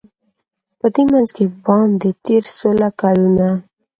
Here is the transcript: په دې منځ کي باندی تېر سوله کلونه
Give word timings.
په 0.79 0.87
دې 0.95 1.03
منځ 1.11 1.29
کي 1.35 1.45
باندی 1.63 2.11
تېر 2.25 2.43
سوله 2.57 2.89
کلونه 3.01 3.49